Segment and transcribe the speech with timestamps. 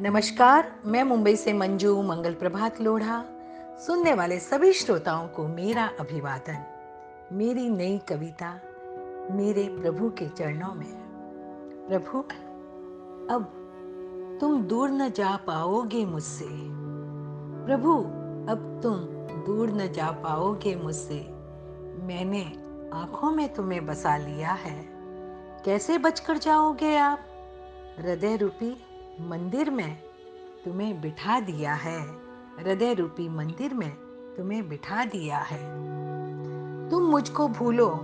[0.00, 3.24] नमस्कार, मैं मुंबई से मंजू, मंगल प्रभात लोढ़ा।
[3.86, 6.64] सुनने वाले सभी श्रोताओं को मेरा अभिवादन।
[7.32, 8.60] मेरी नई कविता,
[9.30, 10.96] मेरे प्रभु के चरणों में।
[11.88, 12.18] प्रभु,
[13.34, 13.44] अब
[14.40, 16.48] तुम दूर न जा पाओगे मुझसे।
[17.66, 17.92] प्रभु,
[18.52, 18.94] अब तुम
[19.44, 21.20] दूर न जा पाओगे मुझसे।
[22.02, 22.44] मैंने
[22.98, 24.88] आँखों में तुम्हें बसा लिया है।
[25.64, 27.20] कैसे बचकर जाओगे आप?
[27.98, 28.84] हृदय रूपी
[29.20, 30.02] मंदिर में
[30.64, 32.00] तुम्हें बिठा दिया है।
[32.58, 33.90] हृदय रूपी मंदिर में
[34.36, 35.88] तुम्हें बिठा दिया है।
[36.90, 38.00] तुम मुझको भूलो,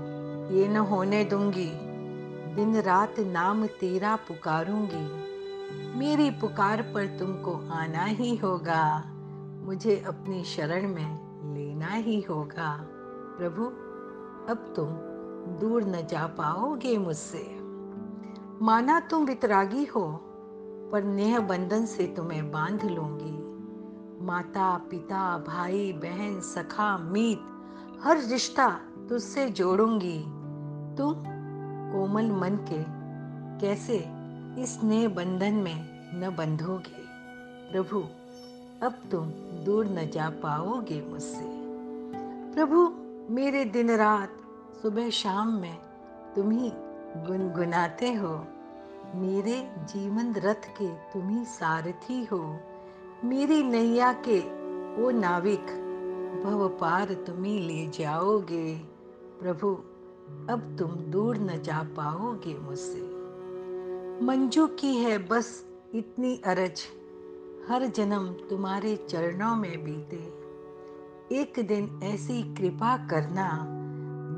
[0.51, 1.71] ये न होने दूँगी।
[2.55, 5.25] दिन रात नाम तेरा पुकारूँगी।
[5.99, 9.05] मेरी पुकार पर तुमको आना ही होगा।
[9.65, 11.19] मुझे अपनी शरण में
[11.55, 12.87] लेना ही होगा।
[13.39, 13.65] प्रभु,
[14.51, 14.89] अब तुम
[15.59, 17.59] दूर न जा पाओगे मुझसे।
[18.63, 20.24] माना तुम वितरागी हो
[20.95, 23.45] पर नेह बंधन से तुम्हें बाँध लूँगी।
[24.25, 27.41] माता, पिता, भाई, बहन, सखा, मीत,
[28.03, 30.21] हर रिश्ता तुझसे जोड़ूँगी।
[30.97, 31.15] तुम
[31.93, 32.85] कोमल मन के
[33.61, 33.97] कैसे
[34.63, 35.89] इस नए बंधन में
[36.21, 37.05] न बंधोगे?
[37.73, 38.01] प्रभु,
[38.87, 39.27] अब तुम
[39.65, 41.51] दूर न जा पाओगे मुझसे।
[42.55, 42.93] प्रभु,
[43.35, 44.31] मेरे दिन रात
[44.83, 45.79] सुबह शाम में
[46.37, 46.73] तुम ही
[47.17, 48.47] गुनगुनाते हो।
[49.15, 52.59] मेरे जीवन रथ के तुम ही सारथी हो।
[53.25, 54.39] मेरी नैया के
[55.03, 55.67] वो नाविक,
[56.45, 58.75] भव पार तुम ही ले जाओगे।
[59.41, 59.69] प्रभु,
[60.53, 63.01] अब तुम दूर न जा पाओगे मुझसे।
[64.25, 66.83] मंजू की है बस इतनी अरज,
[67.69, 70.45] हर जन्म तुम्हारे चरणों में बीते।
[71.33, 73.67] एक दिन ऐसी कृपा करना,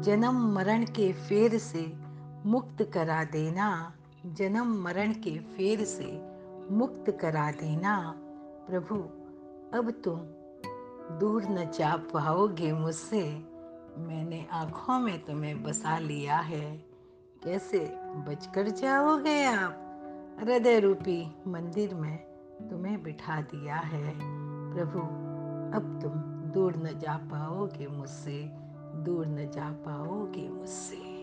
[0.03, 1.93] जन्म मरण के फेर से
[2.47, 3.93] मुक्त करा देना।
[4.27, 6.23] जन्म मरण के फेर से
[6.71, 8.15] मुक्त करा देना।
[8.71, 8.95] प्रभु,
[9.78, 10.21] अब तुम
[11.19, 13.25] दूर न जा पाओगे मुझसे।
[13.99, 16.77] मैंने आँखों में तुम्हें बसा लिया है।
[17.45, 19.83] कैसे बचकर जाओगे आप?
[20.41, 22.19] हृदय रूपी मंदिर में
[22.71, 24.15] तुम्हें बिठा दिया है।
[24.75, 24.99] प्रभु,
[25.77, 26.12] अब तुम
[26.53, 28.50] दूर न जा पाओगे मुझसे।
[28.97, 31.16] दूर न जा पाओगे मुझसे।